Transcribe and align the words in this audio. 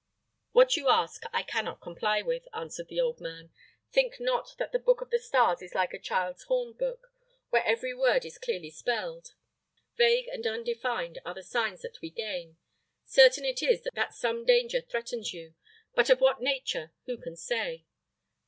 "What 0.51 0.75
you 0.77 0.89
ask 0.89 1.25
I 1.31 1.43
cannot 1.43 1.79
comply 1.79 2.23
with," 2.23 2.47
answered 2.55 2.87
the 2.87 2.99
old 2.99 3.21
man. 3.21 3.51
"Think 3.91 4.19
not 4.19 4.55
that 4.57 4.71
the 4.71 4.79
book 4.79 4.99
of 4.99 5.11
the 5.11 5.19
stars 5.19 5.61
is 5.61 5.75
like 5.75 5.93
a 5.93 5.99
child's 5.99 6.41
horn 6.45 6.73
book, 6.73 7.13
where 7.51 7.63
every 7.63 7.93
word 7.93 8.25
is 8.25 8.39
clearly 8.39 8.71
spelled. 8.71 9.35
Vague 9.97 10.27
and 10.29 10.47
undefined 10.47 11.19
are 11.23 11.35
the 11.35 11.43
signs 11.43 11.83
that 11.83 12.01
we 12.01 12.09
gain. 12.09 12.57
Certain 13.05 13.45
it 13.45 13.61
is, 13.61 13.87
that 13.93 14.15
some 14.15 14.43
danger 14.43 14.81
threatens 14.81 15.35
you; 15.35 15.53
but 15.93 16.09
of 16.09 16.19
what 16.19 16.41
nature, 16.41 16.91
who 17.05 17.15
can 17.15 17.35
say? 17.35 17.85